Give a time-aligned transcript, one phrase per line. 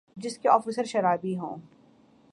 [0.17, 1.57] جس کے آفیسر شرابی ہوں